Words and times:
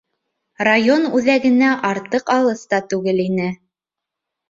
Район 0.67 1.05
үҙәгенә 1.19 1.69
артыҡ 1.91 2.35
алыҫ 2.39 2.67
та 2.75 2.83
түгел 2.91 3.25
ине. 3.31 3.55